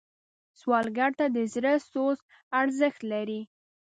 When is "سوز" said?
1.91-2.17